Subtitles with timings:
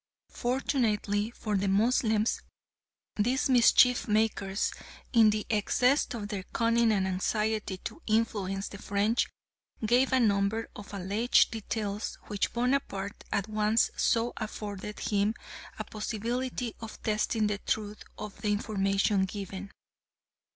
[0.31, 2.41] Fortunately for the Moslems
[3.17, 4.73] these mischief makers,
[5.13, 9.27] in the excess of their cunning and anxiety to influence the French,
[9.85, 15.35] gave a number of alleged details which Bonaparte at once saw afforded him
[15.77, 19.69] a possibility of testing the truth of the information given.